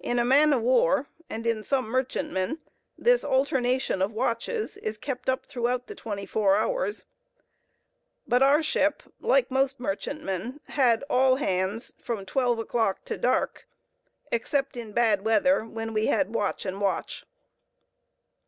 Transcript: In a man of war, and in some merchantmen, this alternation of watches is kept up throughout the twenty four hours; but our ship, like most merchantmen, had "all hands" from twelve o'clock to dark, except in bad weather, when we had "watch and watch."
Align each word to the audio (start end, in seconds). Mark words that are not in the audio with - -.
In 0.00 0.18
a 0.18 0.24
man 0.24 0.52
of 0.52 0.60
war, 0.62 1.06
and 1.30 1.46
in 1.46 1.62
some 1.62 1.84
merchantmen, 1.86 2.58
this 2.98 3.22
alternation 3.22 4.02
of 4.02 4.10
watches 4.10 4.76
is 4.78 4.98
kept 4.98 5.30
up 5.30 5.46
throughout 5.46 5.86
the 5.86 5.94
twenty 5.94 6.26
four 6.26 6.56
hours; 6.56 7.04
but 8.26 8.42
our 8.42 8.60
ship, 8.60 9.04
like 9.20 9.48
most 9.48 9.78
merchantmen, 9.78 10.58
had 10.70 11.04
"all 11.08 11.36
hands" 11.36 11.94
from 12.00 12.26
twelve 12.26 12.58
o'clock 12.58 13.04
to 13.04 13.16
dark, 13.16 13.68
except 14.32 14.76
in 14.76 14.90
bad 14.90 15.24
weather, 15.24 15.64
when 15.64 15.92
we 15.94 16.06
had 16.06 16.34
"watch 16.34 16.66
and 16.66 16.80
watch." 16.80 17.24